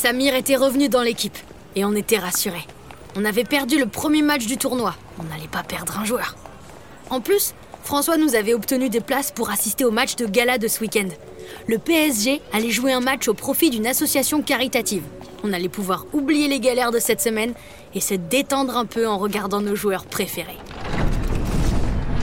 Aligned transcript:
Samir 0.00 0.34
était 0.34 0.56
revenu 0.56 0.88
dans 0.88 1.02
l'équipe 1.02 1.36
et 1.76 1.84
on 1.84 1.94
était 1.94 2.16
rassurés. 2.16 2.66
On 3.16 3.24
avait 3.26 3.44
perdu 3.44 3.78
le 3.78 3.84
premier 3.84 4.22
match 4.22 4.46
du 4.46 4.56
tournoi. 4.56 4.94
On 5.18 5.24
n'allait 5.24 5.46
pas 5.46 5.62
perdre 5.62 5.98
un 5.98 6.06
joueur. 6.06 6.36
En 7.10 7.20
plus, 7.20 7.52
François 7.84 8.16
nous 8.16 8.34
avait 8.34 8.54
obtenu 8.54 8.88
des 8.88 9.02
places 9.02 9.30
pour 9.30 9.50
assister 9.50 9.84
au 9.84 9.90
match 9.90 10.16
de 10.16 10.24
gala 10.24 10.56
de 10.56 10.68
ce 10.68 10.80
week-end. 10.80 11.08
Le 11.68 11.76
PSG 11.76 12.40
allait 12.54 12.70
jouer 12.70 12.94
un 12.94 13.00
match 13.00 13.28
au 13.28 13.34
profit 13.34 13.68
d'une 13.68 13.86
association 13.86 14.40
caritative. 14.40 15.02
On 15.44 15.52
allait 15.52 15.68
pouvoir 15.68 16.06
oublier 16.14 16.48
les 16.48 16.60
galères 16.60 16.92
de 16.92 16.98
cette 16.98 17.20
semaine 17.20 17.52
et 17.94 18.00
se 18.00 18.14
détendre 18.14 18.78
un 18.78 18.86
peu 18.86 19.06
en 19.06 19.18
regardant 19.18 19.60
nos 19.60 19.76
joueurs 19.76 20.06
préférés. 20.06 20.56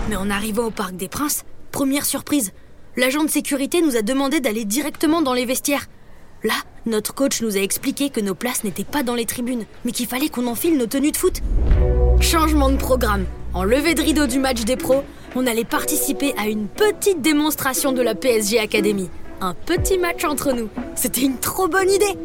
Mais 0.09 0.15
en 0.15 0.31
arrivant 0.31 0.65
au 0.65 0.71
Parc 0.71 0.95
des 0.95 1.09
Princes, 1.09 1.45
première 1.71 2.07
surprise, 2.07 2.53
l'agent 2.95 3.23
de 3.23 3.29
sécurité 3.29 3.83
nous 3.83 3.97
a 3.97 4.01
demandé 4.01 4.39
d'aller 4.39 4.65
directement 4.65 5.21
dans 5.21 5.35
les 5.35 5.45
vestiaires. 5.45 5.85
Là, 6.43 6.55
notre 6.87 7.13
coach 7.13 7.41
nous 7.41 7.57
a 7.57 7.59
expliqué 7.59 8.09
que 8.09 8.19
nos 8.19 8.35
places 8.35 8.63
n'étaient 8.63 8.83
pas 8.83 9.03
dans 9.03 9.15
les 9.15 9.25
tribunes, 9.25 9.65
mais 9.85 9.91
qu'il 9.91 10.07
fallait 10.07 10.29
qu'on 10.29 10.47
enfile 10.47 10.77
nos 10.77 10.87
tenues 10.87 11.11
de 11.11 11.17
foot. 11.17 11.41
Changement 12.21 12.69
de 12.69 12.77
programme. 12.77 13.25
En 13.53 13.63
levée 13.63 13.93
de 13.93 14.01
rideau 14.01 14.27
du 14.27 14.39
match 14.39 14.63
des 14.63 14.77
pros, 14.77 15.03
on 15.35 15.45
allait 15.45 15.65
participer 15.65 16.33
à 16.37 16.47
une 16.47 16.67
petite 16.67 17.21
démonstration 17.21 17.91
de 17.91 18.01
la 18.01 18.15
PSG 18.15 18.59
Academy. 18.59 19.09
Un 19.41 19.53
petit 19.53 19.97
match 19.97 20.23
entre 20.23 20.51
nous. 20.53 20.69
C'était 20.95 21.21
une 21.21 21.37
trop 21.37 21.67
bonne 21.67 21.89
idée. 21.89 22.17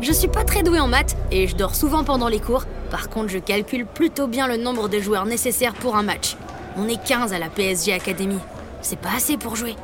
Je 0.00 0.12
suis 0.12 0.28
pas 0.28 0.44
très 0.44 0.62
douée 0.62 0.80
en 0.80 0.88
maths 0.88 1.16
et 1.30 1.46
je 1.46 1.54
dors 1.54 1.74
souvent 1.74 2.04
pendant 2.04 2.28
les 2.28 2.40
cours. 2.40 2.64
Par 2.90 3.10
contre, 3.10 3.28
je 3.28 3.38
calcule 3.38 3.86
plutôt 3.86 4.26
bien 4.26 4.48
le 4.48 4.56
nombre 4.56 4.88
de 4.88 4.98
joueurs 4.98 5.26
nécessaires 5.26 5.74
pour 5.74 5.94
un 5.96 6.02
match. 6.02 6.36
On 6.76 6.88
est 6.88 7.02
15 7.04 7.32
à 7.32 7.38
la 7.38 7.48
PSG 7.48 7.92
Academy. 7.92 8.38
C'est 8.80 8.98
pas 8.98 9.10
assez 9.14 9.36
pour 9.36 9.56
jouer. 9.56 9.76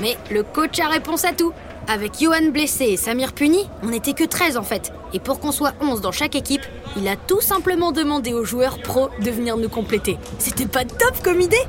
Mais 0.00 0.16
le 0.30 0.42
coach 0.42 0.80
a 0.80 0.88
réponse 0.88 1.24
à 1.24 1.32
tout. 1.32 1.52
Avec 1.88 2.20
Johan 2.20 2.50
blessé 2.52 2.84
et 2.84 2.96
Samir 2.96 3.32
puni, 3.32 3.68
on 3.82 3.88
n'était 3.88 4.12
que 4.12 4.24
13 4.24 4.56
en 4.56 4.62
fait. 4.62 4.92
Et 5.12 5.18
pour 5.18 5.40
qu'on 5.40 5.52
soit 5.52 5.74
11 5.80 6.00
dans 6.00 6.12
chaque 6.12 6.36
équipe, 6.36 6.62
il 6.96 7.08
a 7.08 7.16
tout 7.16 7.40
simplement 7.40 7.92
demandé 7.92 8.32
aux 8.32 8.44
joueurs 8.44 8.78
pros 8.78 9.08
de 9.20 9.30
venir 9.30 9.56
nous 9.56 9.68
compléter. 9.68 10.18
C'était 10.38 10.66
pas 10.66 10.84
top 10.84 11.22
comme 11.22 11.40
idée? 11.40 11.64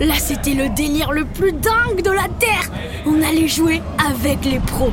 Là, 0.00 0.14
c'était 0.18 0.54
le 0.54 0.68
délire 0.70 1.12
le 1.12 1.24
plus 1.24 1.52
dingue 1.52 2.02
de 2.02 2.10
la 2.10 2.26
Terre 2.40 2.70
On 3.06 3.22
allait 3.22 3.46
jouer 3.46 3.80
avec 4.04 4.44
les 4.44 4.58
pros. 4.58 4.90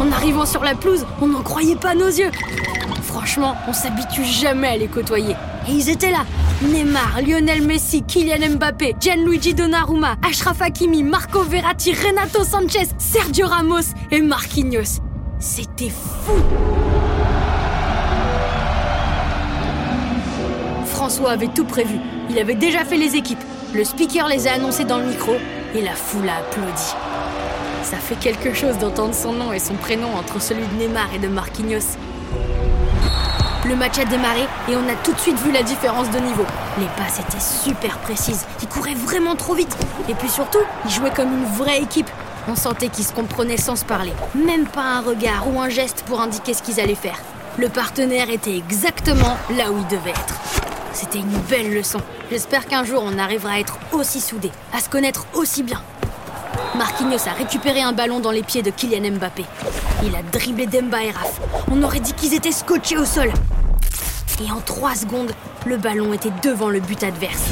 En 0.00 0.10
arrivant 0.10 0.46
sur 0.46 0.64
la 0.64 0.74
pelouse, 0.74 1.06
on 1.20 1.28
n'en 1.28 1.42
croyait 1.42 1.76
pas 1.76 1.94
nos 1.94 2.08
yeux. 2.08 2.30
Franchement, 3.24 3.56
on 3.66 3.72
s'habitue 3.72 4.22
jamais 4.22 4.68
à 4.68 4.76
les 4.76 4.86
côtoyer. 4.86 5.34
Et 5.66 5.72
ils 5.72 5.88
étaient 5.88 6.10
là. 6.10 6.26
Neymar, 6.60 7.22
Lionel 7.26 7.62
Messi, 7.62 8.02
Kylian 8.02 8.56
Mbappé, 8.56 8.96
Gianluigi 9.00 9.54
Donnarumma, 9.54 10.16
Ashraf 10.22 10.60
Hakimi, 10.60 11.02
Marco 11.02 11.42
Verratti, 11.42 11.94
Renato 11.94 12.44
Sanchez, 12.44 12.88
Sergio 12.98 13.46
Ramos 13.46 13.94
et 14.10 14.20
Marquinhos. 14.20 15.00
C'était 15.38 15.88
fou 15.88 16.34
François 20.84 21.30
avait 21.30 21.48
tout 21.48 21.64
prévu. 21.64 21.96
Il 22.28 22.38
avait 22.38 22.54
déjà 22.54 22.84
fait 22.84 22.98
les 22.98 23.16
équipes. 23.16 23.42
Le 23.74 23.84
speaker 23.84 24.28
les 24.28 24.46
a 24.48 24.52
annoncés 24.52 24.84
dans 24.84 24.98
le 24.98 25.06
micro 25.06 25.32
et 25.74 25.80
la 25.80 25.94
foule 25.94 26.28
a 26.28 26.40
applaudi. 26.40 26.94
Ça 27.84 27.96
fait 27.96 28.16
quelque 28.16 28.52
chose 28.52 28.76
d'entendre 28.76 29.14
son 29.14 29.32
nom 29.32 29.50
et 29.50 29.60
son 29.60 29.76
prénom 29.76 30.14
entre 30.14 30.42
celui 30.42 30.66
de 30.66 30.74
Neymar 30.74 31.08
et 31.14 31.18
de 31.18 31.28
Marquinhos. 31.28 31.96
Le 33.66 33.76
match 33.76 33.98
a 33.98 34.04
démarré 34.04 34.42
et 34.68 34.76
on 34.76 34.86
a 34.88 34.94
tout 35.02 35.12
de 35.14 35.18
suite 35.18 35.38
vu 35.38 35.50
la 35.50 35.62
différence 35.62 36.10
de 36.10 36.18
niveau. 36.18 36.44
Les 36.78 36.86
passes 36.98 37.18
étaient 37.20 37.40
super 37.40 37.96
précises, 37.98 38.44
ils 38.60 38.68
couraient 38.68 38.94
vraiment 38.94 39.36
trop 39.36 39.54
vite. 39.54 39.74
Et 40.08 40.14
puis 40.14 40.28
surtout, 40.28 40.58
ils 40.84 40.90
jouaient 40.90 41.12
comme 41.14 41.32
une 41.32 41.46
vraie 41.46 41.80
équipe. 41.80 42.10
On 42.46 42.56
sentait 42.56 42.88
qu'ils 42.88 43.06
se 43.06 43.14
comprenaient 43.14 43.56
sans 43.56 43.76
se 43.76 43.86
parler. 43.86 44.12
Même 44.34 44.66
pas 44.66 44.82
un 44.82 45.00
regard 45.00 45.48
ou 45.50 45.58
un 45.60 45.70
geste 45.70 46.04
pour 46.06 46.20
indiquer 46.20 46.52
ce 46.52 46.62
qu'ils 46.62 46.78
allaient 46.78 46.94
faire. 46.94 47.18
Le 47.56 47.70
partenaire 47.70 48.28
était 48.28 48.54
exactement 48.54 49.38
là 49.56 49.70
où 49.70 49.78
il 49.78 49.86
devait 49.86 50.10
être. 50.10 50.34
C'était 50.92 51.20
une 51.20 51.38
belle 51.48 51.72
leçon. 51.72 52.00
J'espère 52.30 52.66
qu'un 52.66 52.84
jour 52.84 53.02
on 53.02 53.18
arrivera 53.18 53.54
à 53.54 53.58
être 53.60 53.78
aussi 53.92 54.20
soudés, 54.20 54.52
à 54.74 54.80
se 54.80 54.90
connaître 54.90 55.26
aussi 55.32 55.62
bien. 55.62 55.80
Marquinhos 56.74 57.28
a 57.28 57.32
récupéré 57.32 57.82
un 57.82 57.92
ballon 57.92 58.20
dans 58.20 58.30
les 58.30 58.42
pieds 58.42 58.62
de 58.62 58.70
Kylian 58.70 59.12
Mbappé. 59.12 59.44
Il 60.02 60.14
a 60.14 60.22
dribblé 60.22 60.66
Demba 60.66 61.02
et 61.02 61.10
Raf. 61.10 61.40
On 61.70 61.82
aurait 61.82 62.00
dit 62.00 62.12
qu'ils 62.12 62.34
étaient 62.34 62.52
scotchés 62.52 62.96
au 62.96 63.04
sol. 63.04 63.32
Et 64.44 64.50
en 64.50 64.60
trois 64.60 64.94
secondes, 64.94 65.32
le 65.66 65.76
ballon 65.76 66.12
était 66.12 66.32
devant 66.42 66.68
le 66.68 66.80
but 66.80 67.02
adverse. 67.02 67.44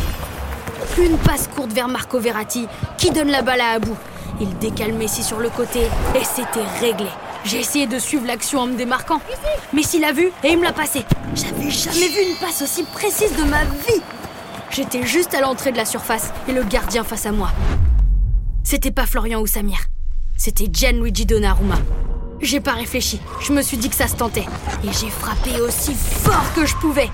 Une 0.99 1.17
passe 1.19 1.49
courte 1.55 1.73
vers 1.73 1.89
Marco 1.89 2.19
Verratti, 2.19 2.67
qui 2.99 3.11
donne 3.11 3.31
la 3.31 3.43
balle 3.43 3.61
à 3.61 3.71
Abou. 3.73 3.97
Il 4.41 4.57
décale 4.59 4.93
Messi 4.93 5.23
sur 5.23 5.39
le 5.39 5.49
côté 5.51 5.81
et 6.15 6.25
c'était 6.25 6.67
réglé. 6.81 7.09
J'ai 7.45 7.61
essayé 7.61 7.87
de 7.87 7.99
suivre 7.99 8.27
l'action 8.27 8.61
en 8.61 8.67
me 8.67 8.75
démarquant. 8.75 9.21
Messi 9.73 9.99
l'a 9.99 10.13
vu 10.13 10.31
et 10.45 10.51
il 10.51 10.59
me 10.59 10.65
l'a 10.65 10.73
passé. 10.73 11.05
J'avais 11.35 11.71
jamais 11.71 12.09
vu 12.09 12.31
une 12.31 12.37
passe 12.37 12.63
aussi 12.63 12.83
précise 12.85 13.35
de 13.37 13.45
ma 13.45 13.65
vie. 13.65 14.03
J'étais 14.71 15.05
juste 15.07 15.35
à 15.35 15.41
l'entrée 15.41 15.73
de 15.73 15.77
la 15.77 15.85
surface 15.85 16.33
et 16.49 16.53
le 16.53 16.63
gardien 16.63 17.05
face 17.05 17.27
à 17.27 17.33
moi. 17.33 17.51
C'était 18.65 18.91
pas 18.91 19.07
Florian 19.07 19.41
ou 19.41 19.47
Samir. 19.47 19.79
C'était 20.37 20.69
Gianluigi 20.73 21.27
Donnarumma. 21.27 21.77
J'ai 22.41 22.61
pas 22.61 22.73
réfléchi. 22.73 23.21
Je 23.41 23.53
me 23.53 23.63
suis 23.63 23.77
dit 23.77 23.89
que 23.89 23.95
ça 23.95 24.09
se 24.09 24.17
tentait. 24.17 24.47
Et 24.85 24.93
j'ai 24.93 25.11
frappé 25.11 25.61
aussi 25.61 25.95
fort 25.95 26.53
que 26.55 26.65
je 26.65 26.75
pouvais. 26.77 27.11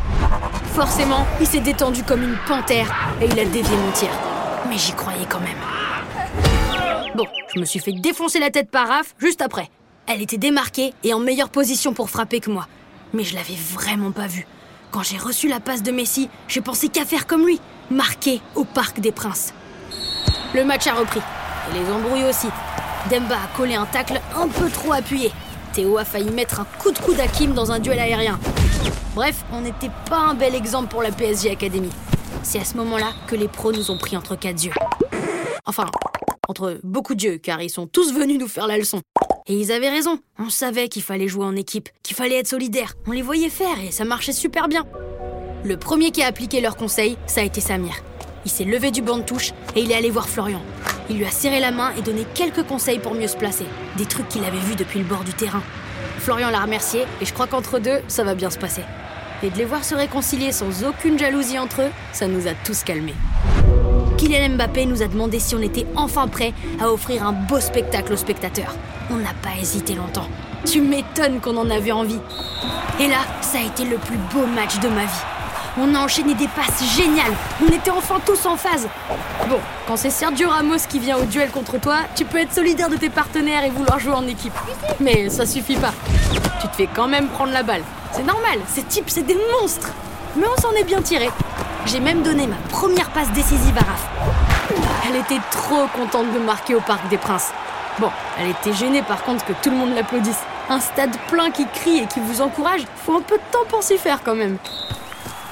Forcément, 0.75 1.27
il 1.41 1.47
s'est 1.47 1.61
détendu 1.61 2.03
comme 2.03 2.23
une 2.23 2.39
panthère 2.47 3.15
et 3.21 3.27
il 3.27 3.39
a 3.39 3.45
dévié 3.45 3.77
mon 3.77 3.93
tir. 3.93 4.09
Mais 4.69 4.79
j'y 4.79 4.93
croyais 4.93 5.27
quand 5.29 5.41
même. 5.41 5.59
Bon, 7.15 7.27
je 7.55 7.61
me 7.61 7.65
suis 7.65 7.81
fait 7.81 7.93
défoncer 7.93 8.39
la 8.39 8.51
tête 8.51 8.71
par 8.71 8.89
Raph 8.89 9.15
juste 9.19 9.43
après. 9.43 9.71
Elle 10.07 10.23
était 10.23 10.39
démarquée 10.39 10.95
et 11.03 11.13
en 11.13 11.19
meilleure 11.19 11.51
position 11.51 11.93
pour 11.93 12.11
frapper 12.11 12.41
que 12.41 12.51
moi. 12.51 12.69
Mais 13.13 13.25
je 13.25 13.35
l'avais 13.35 13.57
vraiment 13.75 14.13
pas 14.13 14.27
vue. 14.27 14.47
Quand 14.91 15.03
j'ai 15.03 15.19
reçu 15.19 15.49
la 15.49 15.61
passe 15.61 15.83
de 15.83 15.93
Messi, 15.93 16.31
j'ai 16.47 16.61
pensé 16.61 16.89
qu'à 16.89 17.05
faire 17.05 17.27
comme 17.27 17.47
lui, 17.47 17.61
marquer 17.91 18.41
au 18.55 18.65
Parc 18.65 19.01
des 19.01 19.13
Princes. 19.13 19.53
Le 20.55 20.65
match 20.65 20.87
a 20.87 20.95
repris. 20.95 21.21
Et 21.71 21.79
les 21.79 21.91
embrouilles 21.91 22.25
aussi. 22.25 22.49
Demba 23.11 23.37
a 23.37 23.57
collé 23.57 23.75
un 23.75 23.87
tacle 23.87 24.21
un 24.37 24.49
peu 24.49 24.69
trop 24.71 24.93
appuyé. 24.93 25.31
Théo 25.73 25.99
a 25.99 26.05
failli 26.05 26.31
mettre 26.31 26.61
un 26.61 26.67
coup 26.79 26.91
de 26.91 26.99
coude 26.99 27.21
à 27.21 27.29
Kim 27.29 27.53
dans 27.55 27.71
un 27.73 27.79
duel 27.79 27.99
aérien. 27.99 28.39
Bref, 29.15 29.45
on 29.53 29.61
n'était 29.61 29.91
pas 30.09 30.19
un 30.19 30.35
bel 30.35 30.55
exemple 30.55 30.89
pour 30.89 31.03
la 31.03 31.11
PSG 31.11 31.51
Academy. 31.51 31.91
C'est 32.43 32.61
à 32.61 32.65
ce 32.65 32.77
moment-là 32.77 33.13
que 33.27 33.37
les 33.37 33.49
pros 33.49 33.73
nous 33.73 33.91
ont 33.91 33.99
pris 33.99 34.17
entre 34.17 34.37
quatre 34.37 34.65
yeux. 34.65 34.73
Enfin, 35.67 35.87
entre 36.49 36.79
beaucoup 36.83 37.15
d'yeux, 37.15 37.39
car 37.39 37.61
ils 37.61 37.71
sont 37.71 37.87
tous 37.87 38.13
venus 38.13 38.39
nous 38.39 38.49
faire 38.49 38.67
la 38.67 38.79
leçon. 38.79 39.01
Et 39.47 39.55
ils 39.55 39.73
avaient 39.73 39.91
raison. 39.91 40.19
On 40.39 40.51
savait 40.51 40.89
qu'il 40.89 41.03
fallait 41.03 41.29
jouer 41.29 41.45
en 41.45 41.57
équipe, 41.57 41.89
qu'il 42.03 42.17
fallait 42.17 42.39
être 42.39 42.49
solidaire. 42.49 42.95
On 43.07 43.13
les 43.13 43.23
voyait 43.23 43.49
faire 43.49 43.81
et 43.81 43.91
ça 43.91 44.05
marchait 44.05 44.33
super 44.33 44.69
bien. 44.69 44.85
Le 45.65 45.77
premier 45.77 46.11
qui 46.11 46.23
a 46.23 46.27
appliqué 46.27 46.61
leurs 46.61 46.77
conseils, 46.77 47.17
ça 47.27 47.41
a 47.41 47.45
été 47.45 47.61
Samir. 47.61 47.95
Il 48.45 48.51
s'est 48.51 48.65
levé 48.65 48.91
du 48.91 49.03
banc 49.03 49.19
de 49.19 49.25
touche 49.25 49.53
et 49.75 49.81
il 49.81 49.91
est 49.91 49.97
allé 49.97 50.11
voir 50.11 50.29
Florian. 50.29 50.63
Il 51.11 51.17
lui 51.17 51.25
a 51.25 51.31
serré 51.31 51.59
la 51.59 51.71
main 51.71 51.93
et 51.97 52.03
donné 52.03 52.27
quelques 52.35 52.65
conseils 52.65 52.99
pour 52.99 53.15
mieux 53.15 53.29
se 53.29 53.37
placer. 53.37 53.65
Des 53.97 54.05
trucs 54.05 54.29
qu'il 54.29 54.45
avait 54.45 54.59
vus 54.59 54.77
depuis 54.77 54.99
le 54.99 55.05
bord 55.05 55.25
du 55.25 55.33
terrain. 55.33 55.63
Florian 56.19 56.51
l'a 56.51 56.61
remercié 56.61 57.05
et 57.21 57.25
je 57.25 57.33
crois 57.33 57.47
qu'entre 57.47 57.79
deux, 57.79 58.01
ça 58.09 58.25
va 58.25 58.35
bien 58.35 58.51
se 58.51 58.59
passer. 58.59 58.83
Et 59.43 59.51
de 59.51 59.57
les 59.57 59.65
voir 59.65 59.85
se 59.85 59.95
réconcilier 59.95 60.53
sans 60.53 60.85
aucune 60.85 61.19
jalousie 61.19 61.59
entre 61.59 61.83
eux, 61.83 61.91
ça 62.13 62.27
nous 62.27 62.47
a 62.47 62.53
tous 62.65 62.83
calmés. 62.83 63.15
Kylian 64.19 64.57
Mbappé 64.57 64.85
nous 64.85 65.03
a 65.03 65.07
demandé 65.07 65.39
si 65.39 65.55
on 65.55 65.63
était 65.63 65.87
enfin 65.95 66.27
prêt 66.29 66.53
à 66.81 66.91
offrir 66.91 67.25
un 67.25 67.33
beau 67.33 67.61
spectacle 67.61 68.13
aux 68.13 68.17
spectateurs. 68.17 68.75
On 69.11 69.17
n'a 69.17 69.33
pas 69.43 69.59
hésité 69.61 69.95
longtemps. 69.95 70.29
Tu 70.67 70.81
m'étonnes 70.81 71.41
qu'on 71.41 71.57
en 71.57 71.71
avait 71.71 71.93
envie. 71.93 72.19
Et 73.01 73.07
là, 73.07 73.21
ça 73.41 73.59
a 73.59 73.63
été 73.63 73.85
le 73.85 73.97
plus 73.97 74.19
beau 74.35 74.45
match 74.45 74.81
de 74.81 74.89
ma 74.89 75.05
vie. 75.05 75.38
On 75.81 75.95
a 75.95 76.01
enchaîné 76.01 76.35
des 76.35 76.49
passes 76.49 76.83
géniales. 76.97 77.33
On 77.63 77.69
était 77.69 77.93
enfin 77.93 78.17
tous 78.27 78.47
en 78.47 78.57
phase. 78.57 78.89
Bon, 79.49 79.61
quand 79.87 79.97
c'est 79.97 80.11
Sergio 80.11 80.49
Ramos 80.49 80.79
qui 80.89 80.99
vient 80.99 81.17
au 81.17 81.23
duel 81.23 81.51
contre 81.51 81.79
toi, 81.79 81.99
tu 82.17 82.25
peux 82.25 82.39
être 82.39 82.53
solidaire 82.53 82.89
de 82.89 82.97
tes 82.97 83.11
partenaires 83.11 83.63
et 83.63 83.71
vouloir 83.71 84.01
jouer 84.01 84.15
en 84.15 84.27
équipe. 84.27 84.55
Mais 84.99 85.29
ça 85.29 85.47
suffit 85.47 85.77
pas. 85.77 85.93
Tu 86.61 86.67
te 86.67 86.75
fais 86.75 86.89
quand 86.93 87.07
même 87.07 87.29
prendre 87.29 87.53
la 87.53 87.63
balle. 87.63 87.83
C'est 88.11 88.25
normal, 88.25 88.59
ces 88.67 88.83
types, 88.83 89.09
c'est 89.09 89.23
des 89.23 89.39
monstres. 89.61 89.91
Mais 90.35 90.47
on 90.47 90.61
s'en 90.61 90.73
est 90.73 90.83
bien 90.83 91.01
tiré. 91.01 91.31
J'ai 91.87 92.01
même 92.01 92.23
donné 92.23 92.49
ma 92.49 92.57
première 92.71 93.11
passe 93.11 93.31
décisive 93.31 93.79
à 93.79 93.85
Raph. 93.85 94.09
Elle 95.09 95.17
était 95.17 95.41
trop 95.53 95.87
contente 95.95 96.33
de 96.33 96.41
marquer 96.41 96.75
au 96.75 96.81
Parc 96.81 97.09
des 97.09 97.19
Princes. 97.19 97.53
Bon, 98.01 98.11
elle 98.41 98.51
était 98.51 98.73
gênée 98.73 99.03
par 99.03 99.23
contre 99.23 99.45
que 99.45 99.53
tout 99.63 99.71
le 99.71 99.77
monde 99.77 99.95
l'applaudisse. 99.95 100.41
Un 100.71 100.81
stade 100.81 101.17
plein 101.29 101.53
qui 101.53 101.67
crie 101.67 101.99
et 101.99 102.07
qui 102.07 102.19
vous 102.19 102.41
encourage, 102.41 102.83
faut 103.07 103.17
un 103.17 103.23
peu 103.23 103.37
de 103.37 103.43
temps 103.53 103.65
pour 103.69 103.85
s'y 103.85 103.97
faire 103.97 104.23
quand 104.25 104.35
même. 104.35 104.59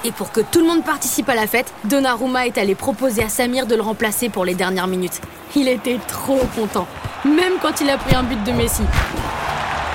Et 0.07 0.11
pour 0.13 0.31
que 0.31 0.39
tout 0.39 0.61
le 0.61 0.65
monde 0.67 0.85
participe 0.85 1.27
à 1.27 1.35
la 1.35 1.47
fête, 1.47 1.73
Donnarumma 1.83 2.47
est 2.47 2.57
allé 2.57 2.75
proposer 2.75 3.23
à 3.23 3.27
Samir 3.27 3.67
de 3.67 3.75
le 3.75 3.81
remplacer 3.81 4.29
pour 4.29 4.45
les 4.45 4.55
dernières 4.55 4.87
minutes. 4.87 5.19
Il 5.53 5.67
était 5.67 5.99
trop 6.07 6.39
content, 6.55 6.87
même 7.25 7.55
quand 7.61 7.81
il 7.81 7.89
a 7.89 7.97
pris 7.97 8.15
un 8.15 8.23
but 8.23 8.41
de 8.45 8.53
Messi. 8.53 8.83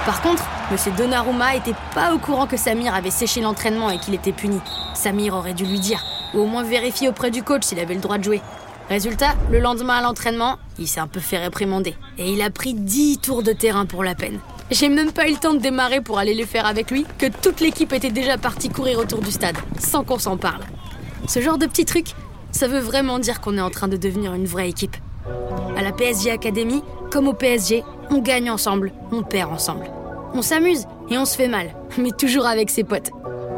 Par 0.05 0.21
contre, 0.21 0.45
Monsieur 0.71 0.93
Donnarumma 0.93 1.57
était 1.57 1.75
pas 1.95 2.13
au 2.13 2.19
courant 2.19 2.47
que 2.47 2.59
Samir 2.59 2.95
avait 2.95 3.11
séché 3.11 3.41
l'entraînement 3.41 3.89
et 3.89 3.97
qu'il 3.97 4.13
était 4.13 4.33
puni. 4.33 4.61
Samir 4.93 5.35
aurait 5.35 5.55
dû 5.55 5.65
lui 5.65 5.81
dire, 5.81 6.05
ou 6.35 6.41
au 6.41 6.47
moins 6.47 6.63
vérifier 6.63 7.09
auprès 7.09 7.31
du 7.31 7.43
coach 7.43 7.63
s'il 7.63 7.81
avait 7.81 7.95
le 7.95 8.01
droit 8.01 8.19
de 8.19 8.25
jouer. 8.25 8.43
Résultat, 8.89 9.35
le 9.51 9.59
lendemain 9.59 9.95
à 9.95 10.03
l'entraînement, 10.03 10.59
il 10.79 10.87
s'est 10.87 11.01
un 11.01 11.07
peu 11.07 11.21
fait 11.21 11.39
réprimander. 11.39 11.95
Et 12.19 12.31
il 12.31 12.43
a 12.43 12.51
pris 12.51 12.75
10 12.75 13.19
tours 13.19 13.43
de 13.43 13.53
terrain 13.53 13.87
pour 13.87 14.05
la 14.05 14.15
peine. 14.15 14.39
J'ai 14.71 14.89
même 14.89 15.13
pas 15.13 15.29
eu 15.29 15.33
le 15.33 15.39
temps 15.39 15.55
de 15.55 15.59
démarrer 15.59 16.01
pour 16.01 16.19
aller 16.19 16.35
les 16.35 16.47
faire 16.47 16.67
avec 16.67 16.91
lui 16.91 17.07
que 17.19 17.27
toute 17.27 17.61
l'équipe 17.61 17.93
était 17.93 18.11
déjà 18.11 18.39
partie 18.39 18.69
courir 18.69 18.99
autour 18.99 19.21
du 19.21 19.31
stade, 19.31 19.57
sans 19.79 20.05
qu'on 20.05 20.19
s'en 20.19 20.37
parle. 20.37 20.63
Ce 21.29 21.41
genre 21.41 21.59
de 21.59 21.67
petit 21.67 21.85
truc, 21.85 22.09
ça 22.51 22.69
veut 22.69 22.81
vraiment 22.81 23.19
dire 23.19 23.41
qu'on 23.41 23.57
est 23.57 23.63
en 23.63 23.71
train 23.71 23.89
de 23.89 23.97
devenir 23.97 24.35
une 24.35 24.47
vraie 24.47 24.69
équipe. 24.69 24.97
À 25.77 25.83
la 25.83 25.93
PSG 25.93 26.31
Academy, 26.31 26.83
comme 27.11 27.29
au 27.29 27.33
PSG, 27.33 27.85
on 28.11 28.19
gagne 28.19 28.51
ensemble, 28.51 28.93
on 29.11 29.23
perd 29.23 29.53
ensemble. 29.53 29.91
On 30.35 30.43
s'amuse 30.43 30.87
et 31.11 31.19
on 31.19 31.25
se 31.25 31.37
fait 31.37 31.49
mal, 31.49 31.75
mais 31.99 32.11
toujours 32.11 32.47
avec 32.47 32.71
ses 32.71 32.85
potes. 32.85 33.11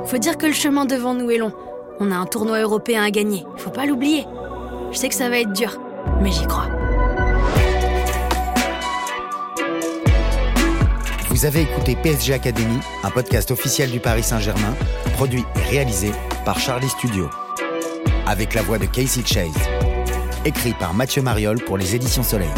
Faut 0.07 0.19
dire 0.19 0.37
que 0.37 0.47
le 0.47 0.53
chemin 0.53 0.85
devant 0.85 1.15
nous 1.15 1.31
est 1.31 1.39
long. 1.39 1.53
On 2.01 2.11
a 2.11 2.17
un 2.17 2.27
tournoi 2.27 2.61
européen 2.61 3.03
à 3.03 3.11
gagner, 3.11 3.45
faut 3.57 3.71
pas 3.71 3.87
l'oublier. 3.87 4.27
Je 4.95 5.01
sais 5.01 5.09
que 5.09 5.15
ça 5.17 5.29
va 5.29 5.41
être 5.41 5.53
dur, 5.53 5.77
mais 6.21 6.31
j'y 6.31 6.47
crois. 6.47 6.69
Vous 11.31 11.45
avez 11.45 11.63
écouté 11.63 11.97
PSG 11.97 12.33
Academy, 12.33 12.79
un 13.03 13.11
podcast 13.11 13.51
officiel 13.51 13.91
du 13.91 13.99
Paris 13.99 14.23
Saint-Germain, 14.23 14.77
produit 15.15 15.45
et 15.57 15.69
réalisé 15.69 16.13
par 16.45 16.61
Charlie 16.61 16.89
Studio. 16.89 17.29
Avec 18.29 18.55
la 18.55 18.63
voix 18.63 18.79
de 18.79 18.87
Casey 18.87 19.25
Chase. 19.27 19.51
Écrit 20.45 20.75
par 20.75 20.95
Mathieu 20.95 21.23
Mariol 21.23 21.59
pour 21.65 21.77
les 21.77 21.97
éditions 21.97 22.23
Soleil. 22.23 22.51